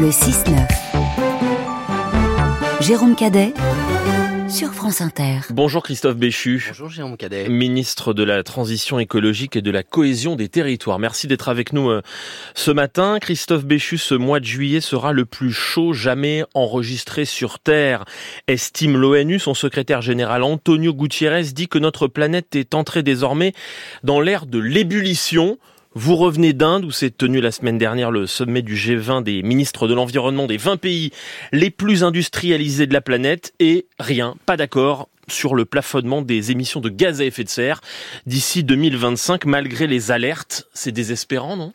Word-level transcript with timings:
Le 0.00 0.08
6-9. 0.08 0.56
Jérôme 2.80 3.14
Cadet 3.14 3.52
sur 4.48 4.72
France 4.72 5.02
Inter. 5.02 5.40
Bonjour 5.50 5.82
Christophe 5.82 6.16
Béchu. 6.16 6.64
Bonjour 6.68 6.88
Jérôme 6.88 7.18
Cadet. 7.18 7.50
Ministre 7.50 8.14
de 8.14 8.22
la 8.22 8.42
Transition 8.42 8.98
écologique 8.98 9.56
et 9.56 9.60
de 9.60 9.70
la 9.70 9.82
cohésion 9.82 10.36
des 10.36 10.48
territoires. 10.48 10.98
Merci 10.98 11.26
d'être 11.26 11.50
avec 11.50 11.74
nous 11.74 11.90
euh, 11.90 12.00
ce 12.54 12.70
matin. 12.70 13.18
Christophe 13.20 13.66
Béchu, 13.66 13.98
ce 13.98 14.14
mois 14.14 14.40
de 14.40 14.46
juillet 14.46 14.80
sera 14.80 15.12
le 15.12 15.26
plus 15.26 15.52
chaud 15.52 15.92
jamais 15.92 16.44
enregistré 16.54 17.26
sur 17.26 17.58
Terre, 17.58 18.06
estime 18.48 18.96
l'ONU. 18.96 19.38
Son 19.38 19.52
secrétaire 19.52 20.00
général 20.00 20.44
Antonio 20.44 20.94
Gutiérrez 20.94 21.52
dit 21.52 21.68
que 21.68 21.78
notre 21.78 22.06
planète 22.06 22.56
est 22.56 22.74
entrée 22.74 23.02
désormais 23.02 23.52
dans 24.02 24.22
l'ère 24.22 24.46
de 24.46 24.60
l'ébullition. 24.60 25.58
Vous 25.94 26.14
revenez 26.14 26.52
d'Inde 26.52 26.84
où 26.84 26.92
s'est 26.92 27.10
tenu 27.10 27.40
la 27.40 27.50
semaine 27.50 27.76
dernière 27.76 28.12
le 28.12 28.28
sommet 28.28 28.62
du 28.62 28.76
G20 28.76 29.24
des 29.24 29.42
ministres 29.42 29.88
de 29.88 29.94
l'environnement 29.94 30.46
des 30.46 30.56
20 30.56 30.76
pays 30.76 31.10
les 31.50 31.70
plus 31.70 32.04
industrialisés 32.04 32.86
de 32.86 32.92
la 32.92 33.00
planète 33.00 33.52
et 33.58 33.86
rien, 33.98 34.36
pas 34.46 34.56
d'accord 34.56 35.08
sur 35.26 35.56
le 35.56 35.64
plafonnement 35.64 36.22
des 36.22 36.52
émissions 36.52 36.78
de 36.78 36.90
gaz 36.90 37.20
à 37.20 37.24
effet 37.24 37.42
de 37.42 37.48
serre 37.48 37.80
d'ici 38.24 38.62
2025 38.62 39.46
malgré 39.46 39.88
les 39.88 40.12
alertes. 40.12 40.68
C'est 40.74 40.92
désespérant, 40.92 41.56
non? 41.56 41.72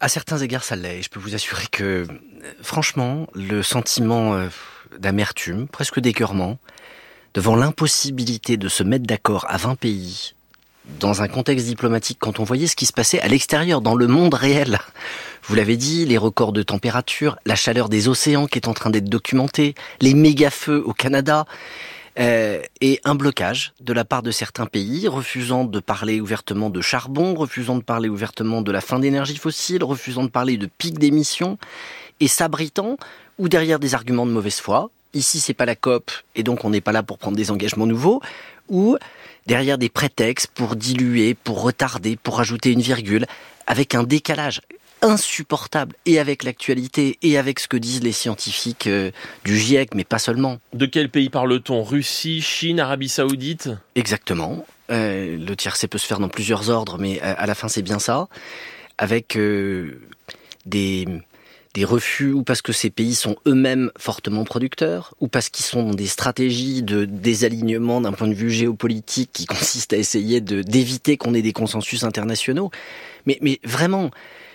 À 0.00 0.08
certains 0.08 0.38
égards, 0.38 0.64
ça 0.64 0.74
l'est. 0.74 1.02
Je 1.02 1.08
peux 1.08 1.20
vous 1.20 1.36
assurer 1.36 1.66
que, 1.70 2.08
franchement, 2.62 3.28
le 3.34 3.62
sentiment 3.62 4.34
euh, 4.34 4.48
d'amertume, 4.98 5.68
presque 5.68 6.00
d'écœurement, 6.00 6.58
devant 7.34 7.54
l'impossibilité 7.54 8.56
de 8.56 8.68
se 8.68 8.82
mettre 8.82 9.06
d'accord 9.06 9.46
à 9.48 9.56
20 9.56 9.76
pays 9.76 10.34
dans 10.98 11.22
un 11.22 11.28
contexte 11.28 11.66
diplomatique, 11.66 12.18
quand 12.20 12.40
on 12.40 12.44
voyait 12.44 12.66
ce 12.66 12.76
qui 12.76 12.86
se 12.86 12.92
passait 12.92 13.20
à 13.20 13.28
l'extérieur, 13.28 13.80
dans 13.80 13.94
le 13.94 14.06
monde 14.06 14.34
réel, 14.34 14.78
vous 15.44 15.54
l'avez 15.54 15.76
dit, 15.76 16.04
les 16.04 16.18
records 16.18 16.52
de 16.52 16.62
température, 16.62 17.38
la 17.46 17.56
chaleur 17.56 17.88
des 17.88 18.08
océans 18.08 18.46
qui 18.46 18.58
est 18.58 18.68
en 18.68 18.74
train 18.74 18.90
d'être 18.90 19.08
documentée, 19.08 19.74
les 20.00 20.14
méga-feux 20.14 20.82
au 20.84 20.92
Canada, 20.92 21.46
euh, 22.18 22.60
et 22.80 23.00
un 23.04 23.14
blocage 23.14 23.72
de 23.80 23.92
la 23.92 24.04
part 24.04 24.22
de 24.22 24.30
certains 24.30 24.66
pays, 24.66 25.08
refusant 25.08 25.64
de 25.64 25.80
parler 25.80 26.20
ouvertement 26.20 26.68
de 26.68 26.80
charbon, 26.80 27.34
refusant 27.34 27.76
de 27.76 27.82
parler 27.82 28.08
ouvertement 28.08 28.62
de 28.62 28.72
la 28.72 28.80
fin 28.80 28.98
d'énergie 28.98 29.36
fossile, 29.36 29.84
refusant 29.84 30.24
de 30.24 30.28
parler 30.28 30.56
de 30.56 30.66
pic 30.66 30.98
d'émissions, 30.98 31.56
et 32.18 32.28
s'abritant 32.28 32.96
ou 33.38 33.48
derrière 33.48 33.78
des 33.78 33.94
arguments 33.94 34.26
de 34.26 34.32
mauvaise 34.32 34.60
foi. 34.60 34.90
Ici, 35.12 35.40
c'est 35.40 35.54
pas 35.54 35.66
la 35.66 35.74
COP, 35.74 36.10
et 36.36 36.42
donc 36.42 36.64
on 36.64 36.70
n'est 36.70 36.80
pas 36.80 36.92
là 36.92 37.02
pour 37.02 37.18
prendre 37.18 37.36
des 37.36 37.50
engagements 37.50 37.86
nouveaux, 37.86 38.20
ou 38.68 38.96
derrière 39.46 39.76
des 39.78 39.88
prétextes 39.88 40.48
pour 40.54 40.76
diluer, 40.76 41.34
pour 41.34 41.62
retarder, 41.62 42.16
pour 42.16 42.40
ajouter 42.40 42.70
une 42.70 42.80
virgule, 42.80 43.26
avec 43.66 43.94
un 43.94 44.04
décalage 44.04 44.60
insupportable 45.02 45.96
et 46.06 46.20
avec 46.20 46.44
l'actualité 46.44 47.18
et 47.22 47.38
avec 47.38 47.58
ce 47.58 47.66
que 47.66 47.76
disent 47.78 48.02
les 48.02 48.12
scientifiques 48.12 48.86
euh, 48.86 49.10
du 49.44 49.56
GIEC, 49.58 49.94
mais 49.94 50.04
pas 50.04 50.18
seulement. 50.18 50.58
De 50.74 50.86
quel 50.86 51.08
pays 51.08 51.30
parle-t-on? 51.30 51.82
Russie, 51.82 52.42
Chine, 52.42 52.78
Arabie 52.78 53.08
Saoudite? 53.08 53.70
Exactement. 53.94 54.66
Euh, 54.90 55.38
le 55.38 55.56
tiercé 55.56 55.88
peut 55.88 55.98
se 55.98 56.06
faire 56.06 56.20
dans 56.20 56.28
plusieurs 56.28 56.68
ordres, 56.68 56.98
mais 56.98 57.20
à, 57.22 57.32
à 57.32 57.46
la 57.46 57.54
fin 57.54 57.68
c'est 57.68 57.82
bien 57.82 57.98
ça. 57.98 58.28
Avec 58.98 59.36
euh, 59.36 60.02
des 60.66 61.06
des 61.74 61.84
refus 61.84 62.32
ou 62.32 62.42
parce 62.42 62.62
que 62.62 62.72
ces 62.72 62.90
pays 62.90 63.14
sont 63.14 63.36
eux-mêmes 63.46 63.92
fortement 63.96 64.44
producteurs 64.44 65.14
ou 65.20 65.28
parce 65.28 65.48
qu'ils 65.48 65.64
sont 65.64 65.84
dans 65.84 65.94
des 65.94 66.06
stratégies 66.06 66.82
de 66.82 67.04
désalignement 67.04 68.00
d'un 68.00 68.12
point 68.12 68.28
de 68.28 68.34
vue 68.34 68.50
géopolitique 68.50 69.30
qui 69.32 69.46
consiste 69.46 69.92
à 69.92 69.96
essayer 69.96 70.40
d'éviter 70.40 71.16
qu'on 71.16 71.34
ait 71.34 71.42
des 71.42 71.52
consensus 71.52 72.02
internationaux. 72.02 72.70
Mais, 73.26 73.38
mais 73.40 73.60
vraiment, 73.62 74.10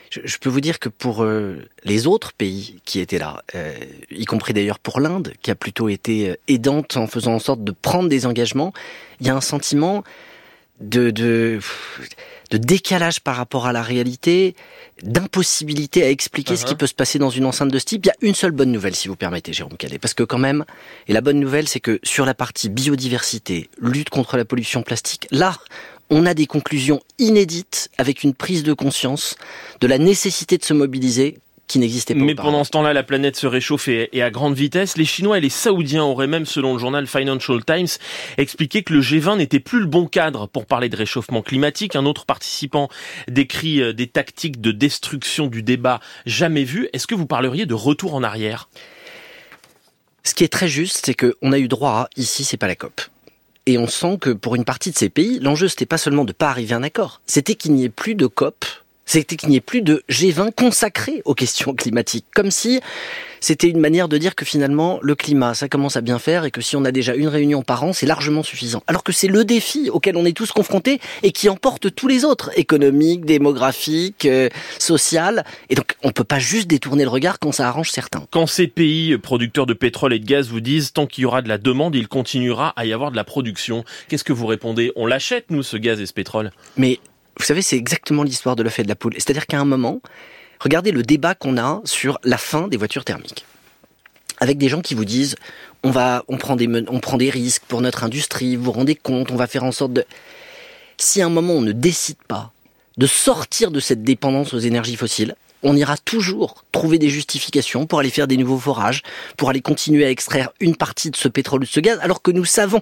je, 0.09 0.37
peux 0.37 0.49
vous 0.49 0.61
dire 0.61 0.79
que 0.79 0.89
pour 0.89 1.23
euh, 1.23 1.57
les 1.83 2.07
autres 2.07 2.33
pays 2.33 2.81
qui 2.83 2.99
étaient 2.99 3.17
là, 3.17 3.43
euh, 3.55 3.73
y 4.11 4.25
compris 4.25 4.53
d'ailleurs 4.53 4.79
pour 4.79 4.99
l'Inde, 4.99 5.33
qui 5.41 5.51
a 5.51 5.55
plutôt 5.55 5.87
été 5.87 6.31
euh, 6.31 6.35
aidante 6.47 6.97
en 6.97 7.07
faisant 7.07 7.33
en 7.33 7.39
sorte 7.39 7.63
de 7.63 7.71
prendre 7.71 8.09
des 8.09 8.25
engagements, 8.25 8.73
il 9.21 9.27
y 9.27 9.29
a 9.29 9.35
un 9.35 9.41
sentiment 9.41 10.03
de 10.81 11.59
de 12.49 12.57
décalage 12.57 13.19
par 13.19 13.35
rapport 13.35 13.65
à 13.67 13.73
la 13.73 13.81
réalité, 13.81 14.55
d'impossibilité 15.03 16.03
à 16.03 16.09
expliquer 16.09 16.53
uh 16.53 16.57
-huh. 16.57 16.61
ce 16.61 16.65
qui 16.65 16.75
peut 16.75 16.87
se 16.87 16.93
passer 16.93 17.19
dans 17.19 17.29
une 17.29 17.45
enceinte 17.45 17.71
de 17.71 17.79
ce 17.79 17.85
type. 17.85 18.05
Il 18.05 18.07
y 18.07 18.11
a 18.11 18.15
une 18.21 18.35
seule 18.35 18.51
bonne 18.51 18.71
nouvelle, 18.71 18.95
si 18.95 19.07
vous 19.07 19.15
permettez, 19.15 19.53
Jérôme 19.53 19.77
Cadet, 19.77 19.99
parce 19.99 20.13
que 20.13 20.23
quand 20.23 20.39
même, 20.39 20.65
et 21.07 21.13
la 21.13 21.21
bonne 21.21 21.39
nouvelle, 21.39 21.67
c'est 21.67 21.81
que 21.81 21.99
sur 22.03 22.25
la 22.25 22.33
partie 22.33 22.69
biodiversité, 22.69 23.69
lutte 23.79 24.09
contre 24.09 24.37
la 24.37 24.45
pollution 24.45 24.83
plastique, 24.83 25.27
là, 25.31 25.57
on 26.09 26.25
a 26.25 26.33
des 26.33 26.45
conclusions 26.45 27.01
inédites 27.17 27.89
avec 27.97 28.23
une 28.23 28.33
prise 28.33 28.63
de 28.63 28.73
conscience 28.73 29.35
de 29.81 29.87
la 29.87 29.97
nécessité 29.97 30.57
de 30.57 30.63
se 30.63 30.73
mobiliser 30.73 31.39
qui 31.67 31.79
n'existait 31.79 32.13
pas. 32.13 32.23
Mais 32.23 32.35
pendant 32.35 32.63
ce 32.63 32.71
temps-là, 32.71 32.93
la 32.93 33.03
planète 33.03 33.35
se 33.35 33.47
réchauffe 33.47 33.87
et, 33.87 34.09
et, 34.13 34.21
à 34.21 34.29
grande 34.29 34.55
vitesse. 34.55 34.97
Les 34.97 35.05
Chinois 35.05 35.37
et 35.37 35.41
les 35.41 35.49
Saoudiens 35.49 36.03
auraient 36.03 36.27
même, 36.27 36.45
selon 36.45 36.73
le 36.73 36.79
journal 36.79 37.07
Financial 37.07 37.63
Times, 37.63 37.87
expliqué 38.37 38.83
que 38.83 38.93
le 38.93 39.01
G20 39.01 39.37
n'était 39.37 39.59
plus 39.59 39.79
le 39.79 39.87
bon 39.87 40.07
cadre 40.07 40.47
pour 40.47 40.65
parler 40.65 40.89
de 40.89 40.95
réchauffement 40.95 41.41
climatique. 41.41 41.95
Un 41.95 42.05
autre 42.05 42.25
participant 42.25 42.89
décrit 43.27 43.81
euh, 43.81 43.93
des 43.93 44.07
tactiques 44.07 44.61
de 44.61 44.71
destruction 44.71 45.47
du 45.47 45.63
débat 45.63 45.99
jamais 46.25 46.63
vues. 46.63 46.87
Est-ce 46.93 47.07
que 47.07 47.15
vous 47.15 47.25
parleriez 47.25 47.65
de 47.65 47.73
retour 47.73 48.13
en 48.13 48.23
arrière? 48.23 48.69
Ce 50.23 50.33
qui 50.33 50.43
est 50.43 50.51
très 50.51 50.67
juste, 50.67 51.05
c'est 51.05 51.13
qu'on 51.13 51.51
a 51.51 51.59
eu 51.59 51.67
droit 51.67 51.91
à 51.91 52.09
ici, 52.17 52.43
c'est 52.43 52.57
pas 52.57 52.67
la 52.67 52.75
COP. 52.75 53.01
Et 53.67 53.77
on 53.77 53.87
sent 53.87 54.17
que 54.19 54.29
pour 54.29 54.55
une 54.55 54.65
partie 54.65 54.91
de 54.91 54.97
ces 54.97 55.09
pays, 55.09 55.39
l'enjeu 55.39 55.67
c'était 55.67 55.85
pas 55.85 55.97
seulement 55.97 56.25
de 56.25 56.33
pas 56.33 56.49
arriver 56.49 56.73
à 56.73 56.77
un 56.77 56.83
accord, 56.83 57.21
c'était 57.25 57.55
qu'il 57.55 57.73
n'y 57.73 57.83
ait 57.83 57.89
plus 57.89 58.15
de 58.15 58.27
COP 58.27 58.65
c'était 59.05 59.35
qu'il 59.35 59.49
n'y 59.49 59.55
ait 59.55 59.61
plus 59.61 59.81
de 59.81 60.03
G20 60.09 60.51
consacré 60.53 61.21
aux 61.25 61.33
questions 61.33 61.73
climatiques, 61.73 62.25
comme 62.33 62.51
si 62.51 62.81
c'était 63.39 63.69
une 63.69 63.79
manière 63.79 64.07
de 64.07 64.17
dire 64.17 64.33
que 64.33 64.43
finalement 64.43 64.97
le 65.03 65.13
climat, 65.13 65.53
ça 65.53 65.69
commence 65.69 65.97
à 65.97 66.01
bien 66.01 66.17
faire 66.17 66.45
et 66.45 66.51
que 66.51 66.61
si 66.61 66.75
on 66.75 66.83
a 66.83 66.91
déjà 66.91 67.13
une 67.13 67.27
réunion 67.27 67.61
par 67.61 67.83
an, 67.83 67.93
c'est 67.93 68.07
largement 68.07 68.41
suffisant. 68.41 68.81
Alors 68.87 69.03
que 69.03 69.11
c'est 69.11 69.27
le 69.27 69.45
défi 69.45 69.89
auquel 69.91 70.17
on 70.17 70.25
est 70.25 70.35
tous 70.35 70.51
confrontés 70.51 70.99
et 71.21 71.31
qui 71.31 71.47
emporte 71.47 71.93
tous 71.93 72.07
les 72.07 72.25
autres, 72.25 72.49
économiques, 72.55 73.23
démographiques, 73.23 74.25
euh, 74.25 74.49
social. 74.79 75.45
Et 75.69 75.75
donc 75.75 75.95
on 76.01 76.11
peut 76.11 76.23
pas 76.23 76.39
juste 76.39 76.67
détourner 76.67 77.03
le 77.03 77.09
regard 77.09 77.37
quand 77.37 77.51
ça 77.51 77.67
arrange 77.67 77.91
certains. 77.91 78.25
Quand 78.31 78.47
ces 78.47 78.67
pays 78.67 79.15
producteurs 79.19 79.67
de 79.67 79.73
pétrole 79.73 80.13
et 80.13 80.19
de 80.19 80.25
gaz 80.25 80.49
vous 80.49 80.61
disent 80.61 80.91
tant 80.91 81.05
qu'il 81.05 81.21
y 81.21 81.25
aura 81.25 81.43
de 81.43 81.49
la 81.49 81.59
demande, 81.59 81.95
il 81.95 82.07
continuera 82.07 82.69
à 82.75 82.85
y 82.85 82.93
avoir 82.93 83.11
de 83.11 83.15
la 83.15 83.23
production, 83.23 83.85
qu'est-ce 84.07 84.23
que 84.23 84.33
vous 84.33 84.47
répondez? 84.47 84.91
On 84.95 85.05
l'achète 85.05 85.51
nous 85.51 85.61
ce 85.61 85.77
gaz 85.77 86.01
et 86.01 86.07
ce 86.07 86.13
pétrole? 86.13 86.49
Mais 86.77 86.99
vous 87.37 87.45
savez, 87.45 87.61
c'est 87.61 87.77
exactement 87.77 88.23
l'histoire 88.23 88.55
de 88.55 88.63
l'œuf 88.63 88.79
et 88.79 88.83
de 88.83 88.87
la 88.87 88.95
poule. 88.95 89.13
C'est-à-dire 89.13 89.47
qu'à 89.47 89.59
un 89.59 89.65
moment, 89.65 90.01
regardez 90.59 90.91
le 90.91 91.03
débat 91.03 91.35
qu'on 91.35 91.57
a 91.57 91.81
sur 91.83 92.19
la 92.23 92.37
fin 92.37 92.67
des 92.67 92.77
voitures 92.77 93.03
thermiques. 93.03 93.45
Avec 94.39 94.57
des 94.57 94.69
gens 94.69 94.81
qui 94.81 94.95
vous 94.95 95.05
disent, 95.05 95.35
on 95.83 95.91
va, 95.91 96.23
on 96.27 96.37
prend 96.37 96.55
des, 96.55 96.67
on 96.87 96.99
prend 96.99 97.17
des 97.17 97.29
risques 97.29 97.63
pour 97.67 97.81
notre 97.81 98.03
industrie, 98.03 98.55
vous 98.55 98.65
vous 98.65 98.71
rendez 98.71 98.95
compte, 98.95 99.31
on 99.31 99.35
va 99.35 99.47
faire 99.47 99.63
en 99.63 99.71
sorte 99.71 99.93
de... 99.93 100.05
Si 100.97 101.21
à 101.21 101.25
un 101.25 101.29
moment 101.29 101.53
on 101.53 101.61
ne 101.61 101.73
décide 101.73 102.17
pas 102.27 102.51
de 102.97 103.07
sortir 103.07 103.71
de 103.71 103.79
cette 103.79 104.03
dépendance 104.03 104.53
aux 104.53 104.59
énergies 104.59 104.95
fossiles, 104.95 105.35
on 105.65 105.75
ira 105.75 105.97
toujours 105.97 106.63
trouver 106.71 106.99
des 106.99 107.09
justifications 107.09 107.85
pour 107.87 107.99
aller 107.99 108.09
faire 108.09 108.27
des 108.27 108.37
nouveaux 108.37 108.59
forages, 108.59 109.01
pour 109.35 109.49
aller 109.49 109.61
continuer 109.61 110.05
à 110.05 110.09
extraire 110.09 110.51
une 110.59 110.75
partie 110.75 111.09
de 111.09 111.15
ce 111.17 111.27
pétrole 111.27 111.61
ou 111.61 111.65
de 111.65 111.69
ce 111.69 111.79
gaz, 111.79 111.99
alors 112.01 112.21
que 112.21 112.31
nous 112.31 112.45
savons 112.45 112.81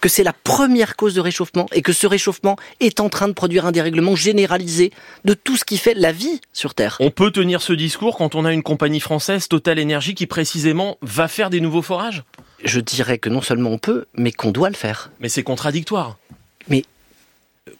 que 0.00 0.08
c'est 0.08 0.24
la 0.24 0.32
première 0.32 0.96
cause 0.96 1.14
de 1.14 1.20
réchauffement 1.20 1.66
et 1.72 1.80
que 1.80 1.92
ce 1.92 2.06
réchauffement 2.06 2.56
est 2.80 3.00
en 3.00 3.08
train 3.08 3.28
de 3.28 3.32
produire 3.32 3.66
un 3.66 3.72
dérèglement 3.72 4.16
généralisé 4.16 4.92
de 5.24 5.34
tout 5.34 5.56
ce 5.56 5.64
qui 5.64 5.78
fait 5.78 5.94
la 5.94 6.12
vie 6.12 6.40
sur 6.52 6.74
Terre. 6.74 6.96
On 7.00 7.10
peut 7.10 7.30
tenir 7.30 7.62
ce 7.62 7.72
discours 7.72 8.16
quand 8.16 8.34
on 8.34 8.44
a 8.44 8.52
une 8.52 8.62
compagnie 8.64 9.00
française, 9.00 9.48
Total 9.48 9.80
Energy, 9.80 10.14
qui 10.14 10.26
précisément 10.26 10.98
va 11.00 11.28
faire 11.28 11.50
des 11.50 11.60
nouveaux 11.60 11.82
forages? 11.82 12.24
Je 12.64 12.80
dirais 12.80 13.18
que 13.18 13.28
non 13.28 13.42
seulement 13.42 13.70
on 13.70 13.78
peut, 13.78 14.06
mais 14.14 14.32
qu'on 14.32 14.50
doit 14.50 14.70
le 14.70 14.74
faire. 14.74 15.10
Mais 15.20 15.28
c'est 15.28 15.42
contradictoire. 15.42 16.16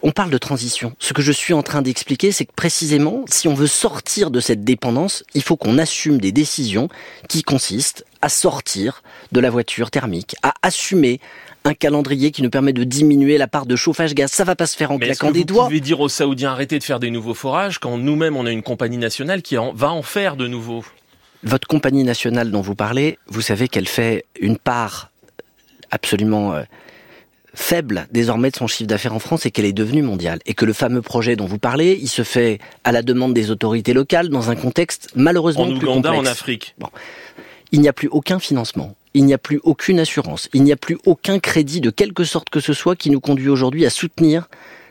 On 0.03 0.13
parle 0.13 0.31
de 0.31 0.39
transition. 0.39 0.95
Ce 0.99 1.13
que 1.13 1.21
je 1.21 1.31
suis 1.31 1.53
en 1.53 1.63
train 1.63 1.83
d'expliquer, 1.83 2.33
c'est 2.33 2.47
que 2.47 2.55
précisément, 2.55 3.25
si 3.29 3.49
on 3.49 3.55
veut 3.55 3.67
sortir 3.67 4.31
de 4.31 4.41
cette 4.41 4.65
dépendance, 4.65 5.25
il 5.35 5.43
faut 5.43 5.57
qu'on 5.57 5.77
assume 5.77 6.19
des 6.19 6.33
décisions 6.33 6.89
qui 7.29 7.43
consistent 7.43 8.05
à 8.23 8.31
sortir 8.31 9.03
de 9.33 9.41
la 9.41 9.51
voiture 9.51 9.91
thermique, 9.91 10.37
à 10.43 10.55
assumer 10.63 11.21
un 11.65 11.75
calendrier 11.75 12.31
qui 12.31 12.43
nous 12.43 12.49
permet 12.49 12.73
de 12.73 12.83
diminuer 12.85 13.37
la 13.37 13.47
part 13.47 13.67
de 13.67 13.77
chauffage 13.77 14.15
gaz. 14.15 14.31
Ça 14.31 14.45
va 14.45 14.57
pas 14.57 14.67
se 14.67 14.77
faire 14.77 14.91
en 14.91 14.97
Mais 14.97 15.07
claquant 15.07 15.29
que 15.29 15.33
des 15.35 15.41
vous 15.41 15.45
doigts. 15.45 15.65
pouvez 15.65 15.81
dire 15.81 16.01
aux 16.01 16.09
Saoudiens 16.09 16.53
arrêtez 16.53 16.79
de 16.79 16.85
faire 16.85 17.01
des 17.01 17.11
nouveaux 17.11 17.35
forages 17.35 17.79
quand 17.79 17.99
nous-mêmes 17.99 18.37
on 18.37 18.47
a 18.47 18.51
une 18.51 18.63
compagnie 18.63 18.97
nationale 18.99 19.43
qui 19.43 19.59
en, 19.59 19.73
va 19.75 19.91
en 19.91 20.03
faire 20.03 20.37
de 20.37 20.47
nouveaux? 20.47 20.85
Votre 21.43 21.69
compagnie 21.69 22.05
nationale 22.05 22.51
dont 22.51 22.63
vous 22.63 22.75
parlez, 22.75 23.19
vous 23.27 23.43
savez 23.43 23.69
qu'elle 23.69 23.89
fait 23.89 24.25
une 24.41 24.57
part 24.57 25.11
absolument 25.91 26.55
euh, 26.55 26.63
faible 27.55 28.07
désormais 28.11 28.51
de 28.51 28.57
son 28.57 28.67
chiffre 28.67 28.89
d'affaires 28.89 29.15
en 29.15 29.19
France 29.19 29.47
et 29.47 29.51
qu'elle 29.51 29.65
est 29.65 29.73
devenue 29.73 30.03
mondiale. 30.03 30.41
Et 30.47 30.55
que 30.55 30.65
le 30.65 30.73
fameux 30.73 31.03
projet 31.03 31.37
dont 31.37 31.47
vous 31.47 31.59
parlez, 31.59 31.99
il 32.01 32.09
se 32.09 32.23
fait 32.23 32.59
à 32.85 32.93
la 32.93 33.03
demande 33.03 33.33
des 33.33 33.51
autorités 33.51 33.93
locales 33.93 34.29
dans 34.29 34.51
un 34.51 34.57
contexte 34.57 35.09
malheureusement 35.15 35.65
En 35.65 35.79
plus 35.79 35.87
Ouganda, 35.89 36.11
complexe. 36.11 36.29
en 36.29 36.33
Afrique. 36.33 36.75
Bon. 36.79 36.89
Il 37.73 37.81
n'y 37.81 37.89
a 37.89 37.93
plus 37.93 38.09
aucun 38.09 38.39
financement. 38.39 38.95
Il 39.15 39.25
n'y 39.25 39.35
a 39.35 39.39
plus 39.39 39.61
aucune 39.63 40.01
assurance. 40.01 40.49
Il 40.53 40.63
n'y 40.65 40.73
a 40.73 40.77
plus 40.77 40.99
aucun 41.07 41.39
crédit 41.39 41.81
de 41.81 41.91
quelque 41.91 42.25
sorte 42.25 42.51
que 42.51 42.61
ce 42.61 42.73
soit 42.73 42.97
qui 42.97 43.11
nous 43.11 43.21
conduit 43.21 43.49
aujourd'hui 43.49 43.87
à 43.87 43.91
soutenir 43.91 44.49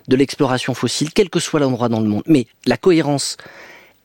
de 0.08 0.16
l'exploration 0.16 0.74
fossile, 0.74 1.12
quel 1.14 1.30
que 1.30 1.40
soit 1.40 1.60
l'endroit 1.60 1.90
dans 1.90 2.00
le 2.00 2.08
monde. 2.08 2.24
Mais 2.28 2.48
la 2.66 2.78
cohérence, 2.78 3.38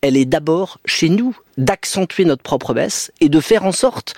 elle 0.00 0.16
est 0.16 0.25
d'abord 0.25 0.78
chez 0.84 1.08
nous, 1.08 1.37
d'accentuer 1.56 2.25
notre 2.25 2.43
propre 2.43 2.75
baisse 2.75 3.12
et 3.20 3.28
de 3.28 3.40
faire 3.40 3.64
en 3.64 3.72
sorte 3.72 4.14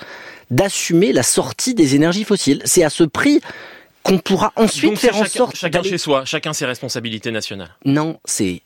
d'assumer 0.51 1.13
la 1.13 1.23
sortie 1.23 1.75
des 1.75 1.95
énergies 1.95 2.25
fossiles. 2.25 2.61
C'est 2.65 2.83
à 2.83 2.91
ce 2.91 3.05
prix 3.05 3.41
qu'on 4.03 4.19
pourra 4.19 4.53
ensuite 4.57 4.99
faire 4.99 5.17
en 5.17 5.25
sorte. 5.25 5.57
Chacun 5.57 5.83
chez 5.83 5.99
soi, 5.99 6.25
chacun 6.25 6.53
ses 6.53 6.67
responsabilités 6.67 7.31
nationales. 7.31 7.75
Non, 7.85 8.19
c'est 8.25 8.63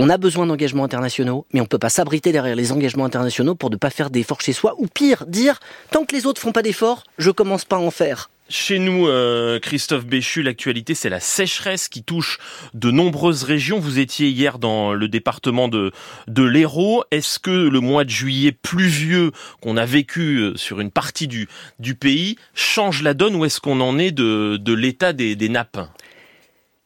on 0.00 0.10
a 0.10 0.16
besoin 0.16 0.46
d'engagements 0.46 0.84
internationaux, 0.84 1.44
mais 1.52 1.60
on 1.60 1.64
ne 1.64 1.68
peut 1.68 1.78
pas 1.78 1.88
s'abriter 1.88 2.30
derrière 2.30 2.54
les 2.54 2.70
engagements 2.70 3.04
internationaux 3.04 3.56
pour 3.56 3.68
ne 3.70 3.76
pas 3.76 3.90
faire 3.90 4.10
d'efforts 4.10 4.40
chez 4.40 4.52
soi, 4.52 4.74
ou 4.78 4.86
pire, 4.86 5.26
dire 5.26 5.58
tant 5.90 6.04
que 6.04 6.14
les 6.14 6.24
autres 6.24 6.40
font 6.40 6.52
pas 6.52 6.62
d'efforts, 6.62 7.02
je 7.18 7.32
commence 7.32 7.64
pas 7.64 7.76
à 7.76 7.80
en 7.80 7.90
faire. 7.90 8.30
Chez 8.50 8.78
nous, 8.78 9.06
euh, 9.08 9.58
Christophe 9.58 10.06
Béchu, 10.06 10.42
l'actualité, 10.42 10.94
c'est 10.94 11.10
la 11.10 11.20
sécheresse 11.20 11.88
qui 11.88 12.02
touche 12.02 12.38
de 12.72 12.90
nombreuses 12.90 13.42
régions. 13.42 13.78
Vous 13.78 13.98
étiez 13.98 14.30
hier 14.30 14.58
dans 14.58 14.94
le 14.94 15.06
département 15.06 15.68
de, 15.68 15.92
l'Hérault. 16.34 17.04
Est-ce 17.10 17.38
que 17.38 17.50
le 17.50 17.80
mois 17.80 18.04
de 18.04 18.10
juillet 18.10 18.52
pluvieux 18.52 19.32
qu'on 19.60 19.76
a 19.76 19.84
vécu 19.84 20.38
euh, 20.38 20.56
sur 20.56 20.80
une 20.80 20.90
partie 20.90 21.28
du, 21.28 21.46
du 21.78 21.94
pays 21.94 22.36
change 22.54 23.02
la 23.02 23.12
donne 23.12 23.36
ou 23.36 23.44
est-ce 23.44 23.60
qu'on 23.60 23.82
en 23.82 23.98
est 23.98 24.12
de, 24.12 24.56
de 24.56 24.72
l'état 24.72 25.12
des, 25.12 25.36
des 25.36 25.50
nappes? 25.50 25.86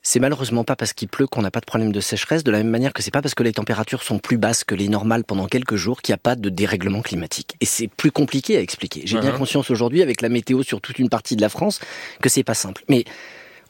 C'est 0.03 0.19
malheureusement 0.19 0.65
pas 0.65 0.75
parce 0.75 0.93
qu'il 0.93 1.09
pleut 1.09 1.27
qu'on 1.27 1.43
n'a 1.43 1.51
pas 1.51 1.61
de 1.61 1.65
problème 1.65 1.93
de 1.93 2.01
sécheresse, 2.01 2.43
de 2.43 2.51
la 2.51 2.59
même 2.59 2.71
manière 2.71 2.93
que 2.93 3.03
c'est 3.03 3.13
pas 3.13 3.23
parce 3.23 3.35
que 3.35 3.43
les 3.43 3.53
températures 3.53 4.03
sont 4.03 4.19
plus 4.19 4.37
basses 4.37 4.65
que 4.65 4.75
les 4.75 4.89
normales 4.89 5.23
pendant 5.23 5.47
quelques 5.47 5.77
jours 5.77 6.03
qu'il 6.03 6.13
n'y 6.13 6.17
a 6.17 6.19
pas 6.19 6.35
de 6.35 6.49
dérèglement 6.49 7.03
climatique. 7.03 7.55
Et 7.61 7.67
c'est 7.67 7.87
plus 7.87 8.11
compliqué 8.11 8.57
à 8.57 8.61
expliquer. 8.61 9.03
J'ai 9.05 9.21
bien 9.21 9.31
uh-huh. 9.31 9.39
conscience 9.39 9.71
aujourd'hui, 9.71 10.03
avec 10.03 10.21
la 10.21 10.29
météo 10.29 10.65
sur 10.65 10.81
toute 10.81 10.99
une 10.99 11.09
partie 11.09 11.37
de 11.37 11.41
la 11.41 11.49
France, 11.49 11.81
que 12.21 12.29
c'est 12.29 12.43
pas 12.43 12.55
simple. 12.55 12.83
Mais 12.89 13.05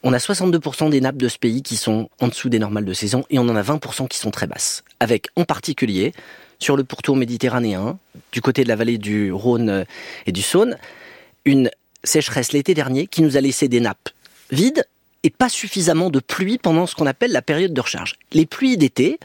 on 0.01 0.11
a 0.11 0.17
62% 0.17 0.89
des 0.89 1.01
nappes 1.01 1.17
de 1.17 1.27
ce 1.27 1.37
pays 1.37 1.61
qui 1.61 1.77
sont 1.77 2.09
en 2.19 2.27
dessous 2.29 2.49
des 2.49 2.59
normales 2.59 2.85
de 2.85 2.93
saison 2.93 3.23
et 3.29 3.37
on 3.37 3.43
en 3.43 3.55
a 3.55 3.61
20% 3.61 4.07
qui 4.07 4.17
sont 4.17 4.31
très 4.31 4.47
basses. 4.47 4.83
Avec 4.99 5.27
en 5.35 5.45
particulier, 5.45 6.13
sur 6.57 6.75
le 6.75 6.83
pourtour 6.83 7.15
méditerranéen, 7.15 7.99
du 8.31 8.41
côté 8.41 8.63
de 8.63 8.69
la 8.69 8.75
vallée 8.75 8.97
du 8.97 9.31
Rhône 9.31 9.85
et 10.25 10.31
du 10.31 10.41
Saône, 10.41 10.77
une 11.45 11.69
sécheresse 12.03 12.53
l'été 12.53 12.73
dernier 12.73 13.05
qui 13.05 13.21
nous 13.21 13.37
a 13.37 13.41
laissé 13.41 13.67
des 13.67 13.79
nappes 13.79 14.09
vides 14.51 14.85
et 15.23 15.29
pas 15.29 15.49
suffisamment 15.49 16.09
de 16.09 16.19
pluie 16.19 16.57
pendant 16.57 16.85
ce 16.85 16.95
qu'on 16.95 17.05
appelle 17.05 17.31
la 17.31 17.41
période 17.41 17.73
de 17.73 17.81
recharge. 17.81 18.15
Les 18.31 18.45
pluies 18.45 18.77
d'été, 18.77 19.19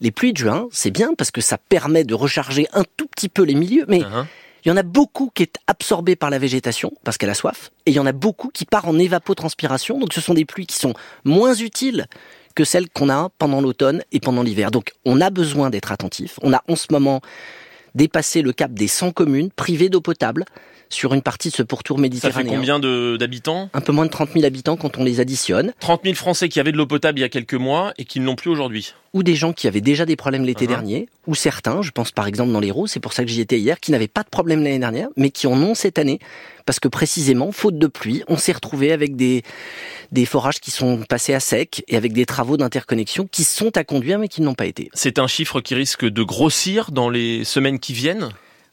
les 0.00 0.10
pluies 0.10 0.32
de 0.32 0.38
juin, 0.38 0.68
c'est 0.72 0.90
bien 0.90 1.14
parce 1.14 1.30
que 1.30 1.40
ça 1.40 1.58
permet 1.58 2.04
de 2.04 2.14
recharger 2.14 2.66
un 2.72 2.84
tout 2.96 3.06
petit 3.06 3.28
peu 3.28 3.42
les 3.42 3.54
milieux, 3.54 3.84
mais 3.88 4.00
uh-huh. 4.00 4.24
il 4.64 4.68
y 4.68 4.72
en 4.72 4.76
a 4.76 4.82
beaucoup 4.82 5.30
qui 5.34 5.44
est 5.44 5.56
absorbé 5.66 6.16
par 6.16 6.30
la 6.30 6.38
végétation 6.38 6.92
parce 7.04 7.18
qu'elle 7.18 7.30
a 7.30 7.34
soif, 7.34 7.70
et 7.86 7.90
il 7.90 7.94
y 7.94 8.00
en 8.00 8.06
a 8.06 8.12
beaucoup 8.12 8.48
qui 8.48 8.64
part 8.64 8.88
en 8.88 8.98
évapotranspiration, 8.98 9.98
donc 9.98 10.12
ce 10.12 10.20
sont 10.20 10.34
des 10.34 10.44
pluies 10.44 10.66
qui 10.66 10.76
sont 10.76 10.94
moins 11.24 11.54
utiles 11.54 12.06
que 12.54 12.64
celles 12.64 12.88
qu'on 12.90 13.08
a 13.08 13.30
pendant 13.38 13.60
l'automne 13.60 14.02
et 14.12 14.20
pendant 14.20 14.42
l'hiver. 14.42 14.70
Donc 14.70 14.92
on 15.04 15.20
a 15.20 15.30
besoin 15.30 15.70
d'être 15.70 15.92
attentif. 15.92 16.38
On 16.42 16.52
a 16.52 16.62
en 16.68 16.76
ce 16.76 16.88
moment 16.90 17.20
dépassé 17.94 18.42
le 18.42 18.52
cap 18.52 18.72
des 18.72 18.88
100 18.88 19.12
communes 19.12 19.50
privées 19.50 19.88
d'eau 19.88 20.00
potable 20.00 20.44
sur 20.92 21.14
une 21.14 21.22
partie 21.22 21.50
de 21.50 21.54
ce 21.54 21.62
pourtour 21.62 21.98
méditerranéen. 21.98 22.44
Ça 22.44 22.50
fait 22.50 22.56
combien 22.56 22.78
d'habitants 22.78 23.70
Un 23.74 23.80
peu 23.80 23.92
moins 23.92 24.06
de 24.06 24.10
30 24.10 24.30
000 24.32 24.44
habitants 24.44 24.76
quand 24.76 24.98
on 24.98 25.04
les 25.04 25.20
additionne. 25.20 25.72
30 25.80 26.02
000 26.04 26.14
Français 26.14 26.48
qui 26.48 26.60
avaient 26.60 26.72
de 26.72 26.76
l'eau 26.76 26.86
potable 26.86 27.18
il 27.18 27.22
y 27.22 27.24
a 27.24 27.28
quelques 27.28 27.54
mois 27.54 27.92
et 27.98 28.04
qui 28.04 28.20
ne 28.20 28.26
l'ont 28.26 28.36
plus 28.36 28.50
aujourd'hui. 28.50 28.94
Ou 29.12 29.22
des 29.22 29.34
gens 29.34 29.52
qui 29.52 29.68
avaient 29.68 29.80
déjà 29.80 30.06
des 30.06 30.16
problèmes 30.16 30.44
l'été 30.44 30.64
uh-huh. 30.64 30.68
dernier, 30.68 31.08
ou 31.26 31.34
certains, 31.34 31.82
je 31.82 31.90
pense 31.90 32.12
par 32.12 32.26
exemple 32.26 32.52
dans 32.52 32.60
l'Hérault, 32.60 32.86
c'est 32.86 33.00
pour 33.00 33.12
ça 33.12 33.24
que 33.24 33.30
j'y 33.30 33.40
étais 33.40 33.58
hier, 33.58 33.78
qui 33.78 33.90
n'avaient 33.90 34.08
pas 34.08 34.22
de 34.22 34.28
problème 34.28 34.62
l'année 34.62 34.78
dernière, 34.78 35.08
mais 35.16 35.30
qui 35.30 35.46
en 35.46 35.60
ont 35.62 35.74
cette 35.74 35.98
année, 35.98 36.18
parce 36.64 36.80
que 36.80 36.88
précisément, 36.88 37.52
faute 37.52 37.78
de 37.78 37.86
pluie, 37.86 38.22
on 38.28 38.36
s'est 38.36 38.52
retrouvé 38.52 38.92
avec 38.92 39.16
des, 39.16 39.42
des 40.12 40.24
forages 40.24 40.60
qui 40.60 40.70
sont 40.70 41.02
passés 41.08 41.34
à 41.34 41.40
sec 41.40 41.84
et 41.88 41.96
avec 41.96 42.12
des 42.12 42.26
travaux 42.26 42.56
d'interconnexion 42.56 43.26
qui 43.30 43.44
sont 43.44 43.76
à 43.76 43.84
conduire 43.84 44.18
mais 44.18 44.28
qui 44.28 44.40
n'ont 44.42 44.54
pas 44.54 44.66
été. 44.66 44.90
C'est 44.94 45.18
un 45.18 45.26
chiffre 45.26 45.60
qui 45.60 45.74
risque 45.74 46.04
de 46.04 46.22
grossir 46.22 46.90
dans 46.90 47.10
les 47.10 47.44
semaines 47.44 47.78
qui 47.78 47.92
viennent? 47.92 48.30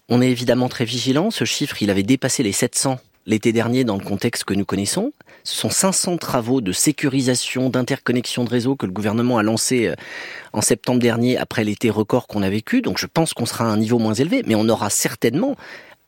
On 0.09 0.21
est 0.21 0.29
évidemment 0.29 0.69
très 0.69 0.85
vigilant. 0.85 1.31
Ce 1.31 1.45
chiffre, 1.45 1.81
il 1.81 1.89
avait 1.89 2.03
dépassé 2.03 2.44
les 2.44 2.51
700 2.51 3.00
l'été 3.25 3.53
dernier 3.53 3.83
dans 3.83 3.95
le 3.95 4.03
contexte 4.03 4.44
que 4.44 4.56
nous 4.56 4.65
connaissons. 4.65 5.13
Ce 5.44 5.56
sont 5.56 5.69
500 5.69 6.17
travaux 6.17 6.61
de 6.61 6.71
sécurisation, 6.71 7.69
d'interconnexion 7.69 8.44
de 8.44 8.50
réseau 8.50 8.75
que 8.75 8.88
le 8.88 8.91
gouvernement 8.91 9.38
a 9.38 9.44
lancé 9.44 9.88
euh, 9.88 9.95
en 10.51 10.61
septembre 10.61 11.00
dernier 11.00 11.38
après 11.38 11.63
l'été 11.63 11.91
record 11.91 12.27
qu'on 12.27 12.41
a 12.41 12.50
vécu. 12.50 12.81
Donc 12.81 12.97
je 12.97 13.06
pense 13.06 13.33
qu'on 13.33 13.45
sera 13.45 13.65
à 13.65 13.67
un 13.67 13.77
niveau 13.77 14.00
moins 14.00 14.15
élevé, 14.15 14.44
mais 14.47 14.56
on 14.56 14.67
aura 14.67 14.89
certainement 14.89 15.56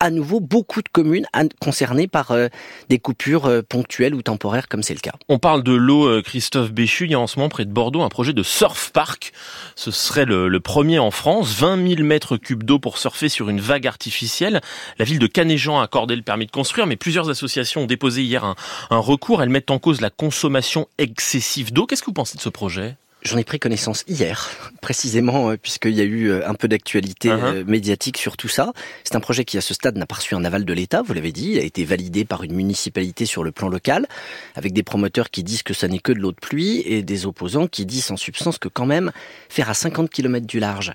à 0.01 0.09
nouveau 0.09 0.39
beaucoup 0.39 0.81
de 0.81 0.89
communes 0.89 1.27
concernées 1.62 2.07
par 2.07 2.31
euh, 2.31 2.48
des 2.89 2.98
coupures 2.98 3.45
euh, 3.45 3.62
ponctuelles 3.62 4.15
ou 4.15 4.24
temporaires 4.24 4.68
comme 4.68 4.81
c'est 4.81 4.95
le 4.95 5.00
cas. 5.00 5.13
On 5.30 5.38
parle 5.38 5.63
de 5.63 5.74
l'eau, 5.74 6.07
euh, 6.07 6.24
Christophe 6.24 6.71
Béchu, 6.71 7.06
il 7.06 7.12
y 7.12 7.13
a 7.13 7.19
en 7.19 7.27
ce 7.27 7.38
moment 7.38 7.50
près 7.50 7.65
de 7.65 7.71
Bordeaux 7.71 8.01
un 8.01 8.09
projet 8.09 8.33
de 8.33 8.42
surf 8.42 8.89
park. 8.92 9.31
Ce 9.75 9.92
serait 9.92 10.25
le, 10.25 10.59
premier 10.59 10.98
en 10.98 11.12
France, 11.12 11.53
20 11.53 11.88
000 11.95 12.03
mètres 12.03 12.36
cubes 12.36 12.63
d'eau 12.63 12.80
pour 12.80 12.98
surfer 12.98 13.30
sur 13.30 13.50
une 13.50 13.62
vague 13.62 13.86
artificielle. 13.86 14.62
La 14.98 15.06
ville 15.06 15.19
de 15.19 15.27
Canéjan 15.27 15.80
a 15.80 15.83
accordé 15.83 16.15
le 16.15 16.24
permis 16.24 16.48
de 16.48 16.51
construire, 16.51 16.88
mais 16.88 16.95
plusieurs 16.95 17.30
associations 17.30 17.81
ont 17.81 17.88
déposé 17.88 18.24
hier 18.24 18.44
un 18.44 18.98
recours. 18.98 19.44
Elles 19.44 19.50
mettent 19.50 19.71
en 19.71 19.80
cause 19.80 20.01
la 20.01 20.09
consommation 20.09 20.88
excessive 20.98 21.71
d'eau. 21.74 21.86
Qu'est-ce 21.86 22.01
que 22.01 22.07
vous 22.07 22.13
pensez 22.13 22.38
de 22.38 22.42
ce 22.42 22.50
projet? 22.50 22.95
J'en 23.23 23.38
ai 23.38 23.44
pris 23.44 23.59
connaissance 23.59 24.03
hier, 24.07 24.50
précisément, 24.81 25.51
euh, 25.51 25.56
puisqu'il 25.56 25.94
y 25.94 26.01
a 26.01 26.06
eu 26.06 26.29
euh, 26.29 26.47
un 26.47 26.56
peu 26.56 26.68
d'actualité 26.68 27.29
uh-huh. 27.29 27.44
euh, 27.44 27.63
médiatique 27.65 28.18
sur 28.18 28.35
tout 28.35 28.47
ça. 28.47 28.73
C'est 29.03 29.15
un 29.15 29.19
projet 29.19 29.45
qui, 29.45 29.59
à 29.59 29.62
ce 29.62 29.75
stade, 29.75 29.95
n'a 29.95 30.07
pas 30.07 30.15
reçu 30.15 30.33
un 30.33 30.44
aval 30.44 30.65
de 30.65 30.73
l'État, 30.73 31.03
vous 31.03 31.13
l'avez 31.13 31.31
dit. 31.31 31.51
Il 31.51 31.59
a 31.59 31.63
été 31.63 31.83
validé 31.83 32.25
par 32.25 32.44
une 32.44 32.56
municipalité 32.56 33.27
sur 33.27 33.44
le 33.44 33.51
plan 33.51 33.69
local, 33.69 34.07
avec 34.56 34.73
des 34.73 34.81
promoteurs 34.81 35.29
qui 35.29 35.44
disent 35.44 35.62
que 35.62 35.75
ça 35.75 35.88
n'est 35.88 36.00
que 36.00 36.12
de 36.12 36.19
l'eau 36.19 36.31
de 36.31 36.39
pluie 36.39 36.81
et 36.85 37.03
des 37.03 37.27
opposants 37.27 37.68
qui 37.68 37.85
disent 37.85 38.09
en 38.09 38.18
substance 38.18 38.57
que 38.57 38.68
quand 38.68 38.88
même, 38.88 39.12
faire 39.50 39.69
à 39.69 39.75
50 39.75 40.09
km 40.09 40.47
du 40.47 40.59
large, 40.59 40.94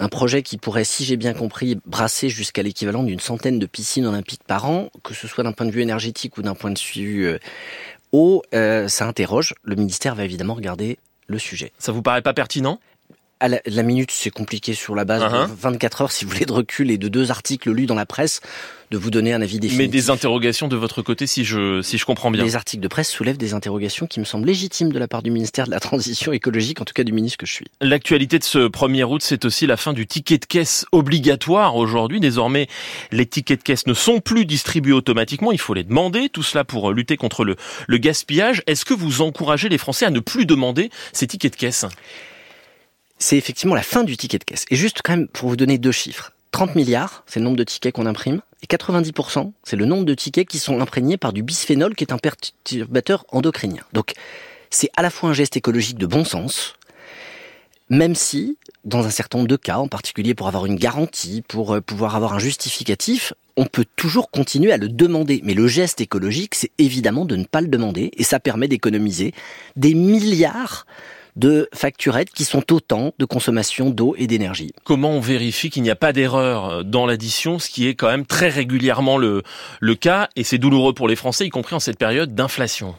un 0.00 0.08
projet 0.08 0.42
qui 0.42 0.58
pourrait, 0.58 0.84
si 0.84 1.06
j'ai 1.06 1.16
bien 1.16 1.32
compris, 1.32 1.78
brasser 1.86 2.28
jusqu'à 2.28 2.62
l'équivalent 2.62 3.02
d'une 3.04 3.20
centaine 3.20 3.58
de 3.58 3.66
piscines 3.66 4.06
olympiques 4.06 4.44
par 4.46 4.68
an, 4.68 4.90
que 5.02 5.14
ce 5.14 5.26
soit 5.26 5.44
d'un 5.44 5.52
point 5.52 5.66
de 5.66 5.72
vue 5.72 5.82
énergétique 5.82 6.36
ou 6.36 6.42
d'un 6.42 6.54
point 6.54 6.70
de 6.70 6.78
vue 6.78 7.36
eau, 8.12 8.42
ça 8.52 9.08
interroge. 9.08 9.54
Le 9.64 9.74
ministère 9.74 10.14
va 10.14 10.24
évidemment 10.24 10.54
regarder 10.54 10.98
le 11.28 11.38
sujet. 11.38 11.72
Ça 11.78 11.92
vous 11.92 12.02
paraît 12.02 12.22
pas 12.22 12.34
pertinent? 12.34 12.80
À 13.40 13.48
la, 13.48 13.82
minute, 13.82 14.10
c'est 14.10 14.30
compliqué 14.30 14.74
sur 14.74 14.94
la 14.94 15.04
base 15.04 15.22
de 15.22 15.54
24 15.60 15.98
uh-huh. 15.98 16.02
heures, 16.02 16.12
si 16.12 16.24
vous 16.24 16.32
voulez, 16.32 16.44
de 16.44 16.52
recul 16.52 16.90
et 16.90 16.98
de 16.98 17.08
deux 17.08 17.30
articles 17.30 17.70
lus 17.70 17.86
dans 17.86 17.94
la 17.94 18.06
presse, 18.06 18.40
de 18.90 18.98
vous 18.98 19.10
donner 19.10 19.32
un 19.32 19.40
avis 19.40 19.60
définitif. 19.60 19.78
Mais 19.78 19.86
des 19.86 20.10
interrogations 20.10 20.66
de 20.66 20.76
votre 20.76 21.02
côté, 21.02 21.26
si 21.26 21.44
je, 21.44 21.80
si 21.82 21.98
je 21.98 22.04
comprends 22.04 22.30
bien. 22.30 22.42
Les 22.42 22.56
articles 22.56 22.82
de 22.82 22.88
presse 22.88 23.10
soulèvent 23.10 23.36
des 23.36 23.54
interrogations 23.54 24.06
qui 24.06 24.18
me 24.18 24.24
semblent 24.24 24.46
légitimes 24.46 24.92
de 24.92 24.98
la 24.98 25.06
part 25.06 25.22
du 25.22 25.30
ministère 25.30 25.66
de 25.66 25.70
la 25.70 25.78
Transition 25.78 26.32
écologique, 26.32 26.80
en 26.80 26.84
tout 26.84 26.94
cas 26.94 27.04
du 27.04 27.12
ministre 27.12 27.38
que 27.38 27.46
je 27.46 27.52
suis. 27.52 27.66
L'actualité 27.80 28.38
de 28.38 28.44
ce 28.44 28.68
1er 28.68 29.04
août, 29.04 29.22
c'est 29.22 29.44
aussi 29.44 29.66
la 29.66 29.76
fin 29.76 29.92
du 29.92 30.06
ticket 30.06 30.38
de 30.38 30.46
caisse 30.46 30.84
obligatoire 30.90 31.76
aujourd'hui. 31.76 32.18
Désormais, 32.18 32.66
les 33.12 33.26
tickets 33.26 33.60
de 33.60 33.64
caisse 33.64 33.86
ne 33.86 33.94
sont 33.94 34.20
plus 34.20 34.46
distribués 34.46 34.92
automatiquement, 34.92 35.52
il 35.52 35.60
faut 35.60 35.74
les 35.74 35.84
demander. 35.84 36.28
Tout 36.28 36.42
cela 36.42 36.64
pour 36.64 36.92
lutter 36.92 37.16
contre 37.16 37.44
le, 37.44 37.56
le 37.86 37.98
gaspillage. 37.98 38.62
Est-ce 38.66 38.84
que 38.84 38.94
vous 38.94 39.22
encouragez 39.22 39.68
les 39.68 39.78
Français 39.78 40.06
à 40.06 40.10
ne 40.10 40.20
plus 40.20 40.46
demander 40.46 40.90
ces 41.12 41.26
tickets 41.26 41.52
de 41.52 41.58
caisse? 41.58 41.84
C'est 43.18 43.36
effectivement 43.36 43.74
la 43.74 43.82
fin 43.82 44.04
du 44.04 44.16
ticket 44.16 44.38
de 44.38 44.44
caisse. 44.44 44.64
Et 44.70 44.76
juste 44.76 45.00
quand 45.02 45.12
même 45.12 45.28
pour 45.28 45.48
vous 45.48 45.56
donner 45.56 45.78
deux 45.78 45.92
chiffres. 45.92 46.32
30 46.52 46.74
milliards, 46.74 47.24
c'est 47.26 47.40
le 47.40 47.44
nombre 47.44 47.56
de 47.56 47.64
tickets 47.64 47.94
qu'on 47.94 48.06
imprime, 48.06 48.40
et 48.62 48.66
90%, 48.66 49.52
c'est 49.62 49.76
le 49.76 49.84
nombre 49.84 50.04
de 50.04 50.14
tickets 50.14 50.48
qui 50.48 50.58
sont 50.58 50.80
imprégnés 50.80 51.16
par 51.16 51.32
du 51.32 51.42
bisphénol, 51.42 51.94
qui 51.94 52.04
est 52.04 52.12
un 52.12 52.18
perturbateur 52.18 53.24
endocrinien. 53.30 53.82
Donc, 53.92 54.14
c'est 54.70 54.90
à 54.96 55.02
la 55.02 55.10
fois 55.10 55.30
un 55.30 55.34
geste 55.34 55.56
écologique 55.56 55.98
de 55.98 56.06
bon 56.06 56.24
sens, 56.24 56.74
même 57.90 58.14
si, 58.14 58.58
dans 58.84 59.06
un 59.06 59.10
certain 59.10 59.38
nombre 59.38 59.48
de 59.48 59.56
cas, 59.56 59.78
en 59.78 59.88
particulier 59.88 60.34
pour 60.34 60.48
avoir 60.48 60.66
une 60.66 60.76
garantie, 60.76 61.42
pour 61.46 61.74
euh, 61.74 61.80
pouvoir 61.80 62.16
avoir 62.16 62.34
un 62.34 62.38
justificatif, 62.38 63.32
on 63.56 63.64
peut 63.64 63.86
toujours 63.96 64.30
continuer 64.30 64.72
à 64.72 64.76
le 64.76 64.88
demander. 64.88 65.40
Mais 65.42 65.54
le 65.54 65.66
geste 65.66 66.00
écologique, 66.00 66.54
c'est 66.54 66.70
évidemment 66.78 67.24
de 67.24 67.36
ne 67.36 67.44
pas 67.44 67.60
le 67.60 67.68
demander, 67.68 68.10
et 68.16 68.24
ça 68.24 68.40
permet 68.40 68.68
d'économiser 68.68 69.32
des 69.76 69.94
milliards 69.94 70.86
de 71.38 71.68
facturettes 71.72 72.30
qui 72.30 72.44
sont 72.44 72.72
autant 72.72 73.14
de 73.18 73.24
consommation 73.24 73.90
d'eau 73.90 74.14
et 74.18 74.26
d'énergie. 74.26 74.72
Comment 74.84 75.12
on 75.12 75.20
vérifie 75.20 75.70
qu'il 75.70 75.82
n'y 75.82 75.90
a 75.90 75.96
pas 75.96 76.12
d'erreur 76.12 76.84
dans 76.84 77.06
l'addition, 77.06 77.58
ce 77.58 77.70
qui 77.70 77.86
est 77.86 77.94
quand 77.94 78.08
même 78.08 78.26
très 78.26 78.48
régulièrement 78.48 79.16
le, 79.16 79.42
le 79.80 79.94
cas, 79.94 80.28
et 80.36 80.44
c'est 80.44 80.58
douloureux 80.58 80.92
pour 80.92 81.08
les 81.08 81.16
Français, 81.16 81.46
y 81.46 81.50
compris 81.50 81.76
en 81.76 81.80
cette 81.80 81.98
période 81.98 82.34
d'inflation? 82.34 82.94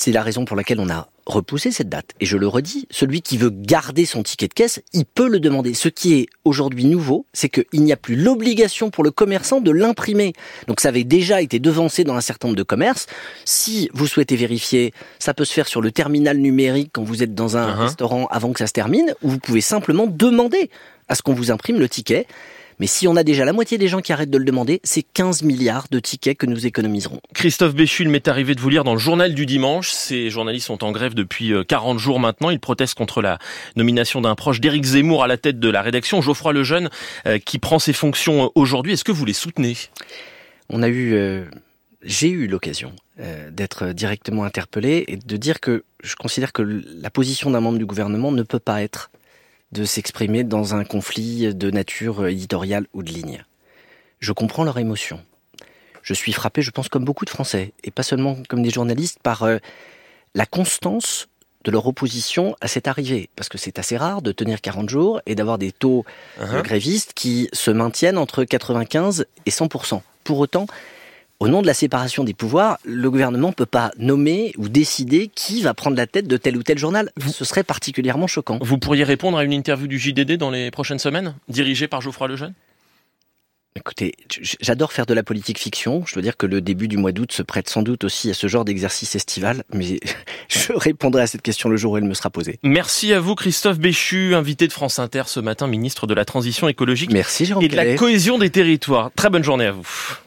C'est 0.00 0.12
la 0.12 0.22
raison 0.22 0.46
pour 0.46 0.56
laquelle 0.56 0.80
on 0.80 0.88
a 0.88 1.08
repoussé 1.26 1.70
cette 1.70 1.90
date. 1.90 2.12
Et 2.20 2.26
je 2.26 2.38
le 2.38 2.48
redis, 2.48 2.86
celui 2.90 3.20
qui 3.20 3.36
veut 3.36 3.50
garder 3.50 4.06
son 4.06 4.22
ticket 4.22 4.48
de 4.48 4.54
caisse, 4.54 4.80
il 4.94 5.04
peut 5.04 5.28
le 5.28 5.40
demander. 5.40 5.74
Ce 5.74 5.90
qui 5.90 6.14
est 6.14 6.26
aujourd'hui 6.46 6.86
nouveau, 6.86 7.26
c'est 7.34 7.50
qu'il 7.50 7.82
n'y 7.82 7.92
a 7.92 7.98
plus 7.98 8.16
l'obligation 8.16 8.88
pour 8.88 9.04
le 9.04 9.10
commerçant 9.10 9.60
de 9.60 9.70
l'imprimer. 9.70 10.32
Donc 10.68 10.80
ça 10.80 10.88
avait 10.88 11.04
déjà 11.04 11.42
été 11.42 11.58
devancé 11.58 12.02
dans 12.02 12.14
un 12.14 12.22
certain 12.22 12.48
nombre 12.48 12.56
de 12.56 12.62
commerces. 12.62 13.08
Si 13.44 13.90
vous 13.92 14.06
souhaitez 14.06 14.36
vérifier, 14.36 14.94
ça 15.18 15.34
peut 15.34 15.44
se 15.44 15.52
faire 15.52 15.68
sur 15.68 15.82
le 15.82 15.92
terminal 15.92 16.38
numérique 16.38 16.88
quand 16.94 17.04
vous 17.04 17.22
êtes 17.22 17.34
dans 17.34 17.58
un 17.58 17.68
uh-huh. 17.68 17.80
restaurant 17.80 18.26
avant 18.30 18.54
que 18.54 18.58
ça 18.60 18.66
se 18.66 18.72
termine, 18.72 19.14
ou 19.20 19.28
vous 19.28 19.38
pouvez 19.38 19.60
simplement 19.60 20.06
demander 20.06 20.70
à 21.08 21.14
ce 21.14 21.20
qu'on 21.20 21.34
vous 21.34 21.50
imprime 21.50 21.78
le 21.78 21.90
ticket 21.90 22.26
Mais 22.80 22.86
si 22.86 23.06
on 23.06 23.14
a 23.14 23.22
déjà 23.22 23.44
la 23.44 23.52
moitié 23.52 23.76
des 23.76 23.88
gens 23.88 24.00
qui 24.00 24.10
arrêtent 24.10 24.30
de 24.30 24.38
le 24.38 24.44
demander, 24.44 24.80
c'est 24.84 25.02
15 25.02 25.42
milliards 25.42 25.86
de 25.90 26.00
tickets 26.00 26.38
que 26.38 26.46
nous 26.46 26.64
économiserons. 26.66 27.20
Christophe 27.34 27.74
Béchu, 27.74 28.04
il 28.04 28.08
m'est 28.08 28.26
arrivé 28.26 28.54
de 28.54 28.60
vous 28.60 28.70
lire 28.70 28.84
dans 28.84 28.94
le 28.94 28.98
journal 28.98 29.34
du 29.34 29.44
dimanche. 29.44 29.90
Ces 29.90 30.30
journalistes 30.30 30.66
sont 30.66 30.82
en 30.82 30.90
grève 30.90 31.12
depuis 31.12 31.52
40 31.68 31.96
euh, 31.96 31.98
jours 31.98 32.18
maintenant. 32.18 32.48
Ils 32.48 32.58
protestent 32.58 32.94
contre 32.94 33.20
la 33.20 33.38
nomination 33.76 34.22
d'un 34.22 34.34
proche 34.34 34.60
d'Éric 34.60 34.84
Zemmour 34.84 35.22
à 35.22 35.26
la 35.26 35.36
tête 35.36 35.60
de 35.60 35.68
la 35.68 35.82
rédaction, 35.82 36.22
Geoffroy 36.22 36.54
Lejeune, 36.54 36.88
euh, 37.26 37.38
qui 37.38 37.58
prend 37.58 37.78
ses 37.78 37.92
fonctions 37.92 38.46
euh, 38.46 38.48
aujourd'hui. 38.54 38.94
Est-ce 38.94 39.04
que 39.04 39.12
vous 39.12 39.26
les 39.26 39.34
soutenez? 39.34 39.76
On 40.70 40.82
a 40.82 40.88
eu, 40.88 41.44
j'ai 42.02 42.30
eu 42.30 42.46
l'occasion 42.46 42.92
d'être 43.50 43.88
directement 43.88 44.44
interpellé 44.44 45.04
et 45.08 45.16
de 45.16 45.36
dire 45.36 45.58
que 45.58 45.82
je 46.04 46.14
considère 46.14 46.52
que 46.52 46.62
la 46.62 47.10
position 47.10 47.50
d'un 47.50 47.60
membre 47.60 47.78
du 47.78 47.86
gouvernement 47.86 48.30
ne 48.30 48.44
peut 48.44 48.60
pas 48.60 48.80
être 48.80 49.10
de 49.72 49.84
s'exprimer 49.84 50.44
dans 50.44 50.74
un 50.74 50.84
conflit 50.84 51.54
de 51.54 51.70
nature 51.70 52.26
éditoriale 52.26 52.86
ou 52.92 53.02
de 53.02 53.10
ligne. 53.10 53.44
Je 54.18 54.32
comprends 54.32 54.64
leur 54.64 54.78
émotion. 54.78 55.20
Je 56.02 56.14
suis 56.14 56.32
frappé, 56.32 56.62
je 56.62 56.70
pense, 56.70 56.88
comme 56.88 57.04
beaucoup 57.04 57.24
de 57.24 57.30
Français, 57.30 57.72
et 57.84 57.90
pas 57.90 58.02
seulement 58.02 58.36
comme 58.48 58.62
des 58.62 58.70
journalistes, 58.70 59.18
par 59.22 59.42
euh, 59.42 59.58
la 60.34 60.46
constance 60.46 61.28
de 61.64 61.70
leur 61.70 61.86
opposition 61.86 62.56
à 62.60 62.68
cette 62.68 62.88
arrivée. 62.88 63.28
Parce 63.36 63.48
que 63.48 63.58
c'est 63.58 63.78
assez 63.78 63.96
rare 63.96 64.22
de 64.22 64.32
tenir 64.32 64.60
40 64.60 64.88
jours 64.88 65.20
et 65.26 65.34
d'avoir 65.34 65.58
des 65.58 65.72
taux 65.72 66.04
de 66.38 66.44
uh-huh. 66.44 66.62
grévistes 66.62 67.12
qui 67.14 67.48
se 67.52 67.70
maintiennent 67.70 68.18
entre 68.18 68.44
95 68.44 69.26
et 69.44 69.50
100%. 69.50 70.00
Pour 70.24 70.38
autant, 70.38 70.66
au 71.40 71.48
nom 71.48 71.62
de 71.62 71.66
la 71.66 71.74
séparation 71.74 72.22
des 72.22 72.34
pouvoirs, 72.34 72.78
le 72.84 73.10
gouvernement 73.10 73.48
ne 73.48 73.54
peut 73.54 73.66
pas 73.66 73.90
nommer 73.98 74.52
ou 74.58 74.68
décider 74.68 75.30
qui 75.34 75.62
va 75.62 75.72
prendre 75.72 75.96
la 75.96 76.06
tête 76.06 76.28
de 76.28 76.36
tel 76.36 76.56
ou 76.56 76.62
tel 76.62 76.78
journal. 76.78 77.10
Ce 77.32 77.46
serait 77.46 77.64
particulièrement 77.64 78.26
choquant. 78.26 78.58
Vous 78.60 78.78
pourriez 78.78 79.04
répondre 79.04 79.38
à 79.38 79.44
une 79.44 79.52
interview 79.52 79.86
du 79.86 79.98
JDD 79.98 80.34
dans 80.36 80.50
les 80.50 80.70
prochaines 80.70 80.98
semaines, 80.98 81.34
dirigée 81.48 81.88
par 81.88 82.02
Geoffroy 82.02 82.28
Lejeune? 82.28 82.52
Écoutez, 83.76 84.14
j'adore 84.60 84.92
faire 84.92 85.06
de 85.06 85.14
la 85.14 85.22
politique 85.22 85.58
fiction. 85.58 86.02
Je 86.04 86.14
dois 86.14 86.22
dire 86.22 86.36
que 86.36 86.44
le 86.44 86.60
début 86.60 86.88
du 86.88 86.96
mois 86.96 87.12
d'août 87.12 87.32
se 87.32 87.42
prête 87.42 87.68
sans 87.68 87.82
doute 87.82 88.02
aussi 88.04 88.28
à 88.28 88.34
ce 88.34 88.48
genre 88.48 88.64
d'exercice 88.64 89.14
estival, 89.14 89.62
mais 89.72 90.00
je 90.48 90.72
répondrai 90.72 91.22
à 91.22 91.26
cette 91.26 91.42
question 91.42 91.68
le 91.68 91.76
jour 91.76 91.92
où 91.92 91.96
elle 91.96 92.04
me 92.04 92.14
sera 92.14 92.30
posée. 92.30 92.58
Merci 92.64 93.12
à 93.14 93.20
vous, 93.20 93.36
Christophe 93.36 93.78
Béchu, 93.78 94.34
invité 94.34 94.66
de 94.66 94.72
France 94.72 94.98
Inter 94.98 95.22
ce 95.26 95.40
matin, 95.40 95.68
ministre 95.68 96.06
de 96.06 96.14
la 96.14 96.24
Transition 96.24 96.68
écologique 96.68 97.12
Merci, 97.12 97.50
et 97.60 97.68
de 97.68 97.76
la 97.76 97.94
cohésion 97.94 98.38
des 98.38 98.50
territoires. 98.50 99.10
Très 99.14 99.30
bonne 99.30 99.44
journée 99.44 99.66
à 99.66 99.72
vous. 99.72 100.18